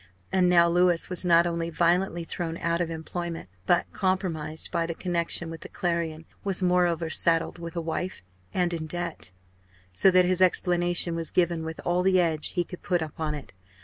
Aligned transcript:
And 0.31 0.49
now 0.49 0.67
Louis 0.67 1.11
was 1.11 1.23
not 1.23 1.45
only 1.45 1.69
violently 1.69 2.23
thrown 2.23 2.57
out 2.57 2.81
of 2.81 2.89
employment, 2.89 3.49
but 3.67 3.85
compromised 3.93 4.71
by 4.71 4.87
the 4.87 4.95
connection 4.95 5.51
with 5.51 5.61
the 5.61 5.69
Clarion; 5.69 6.25
was, 6.43 6.63
moreover, 6.63 7.11
saddled 7.11 7.59
with 7.59 7.75
a 7.75 7.81
wife 7.81 8.23
and 8.51 8.73
in 8.73 8.87
debt. 8.87 9.31
So 9.93 10.09
that 10.09 10.25
his 10.25 10.41
explanation 10.41 11.13
was 11.13 11.29
given 11.29 11.63
with 11.63 11.79
all 11.85 12.01
the 12.01 12.19
edge 12.19 12.47
he 12.53 12.63
could 12.63 12.81
put 12.81 13.03
upon 13.03 13.35
it. 13.35 13.53